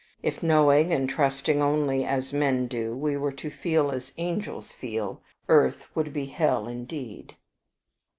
[0.23, 5.21] If, knowing and trusting only as men do, we were to feel as angels feel,
[5.47, 7.35] earth would be hell indeed."